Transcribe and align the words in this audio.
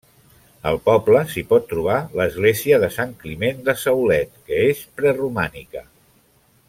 Al 0.69 0.77
poble 0.87 1.19
s'hi 1.33 1.43
pot 1.51 1.67
trobar 1.73 1.97
l'església 2.21 2.79
de 2.85 2.89
Sant 2.95 3.13
Climent 3.21 3.61
de 3.69 3.77
Saulet, 3.83 4.35
que 4.49 4.63
és 4.71 4.83
preromànica. 5.03 5.85